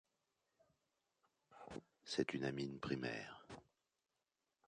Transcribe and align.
C'est 2.05 2.33
une 2.33 2.45
amine 2.45 2.79
primaire. 2.79 3.45